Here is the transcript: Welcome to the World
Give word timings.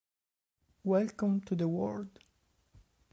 Welcome 0.83 1.41
to 1.41 1.55
the 1.55 1.67
World 1.67 2.17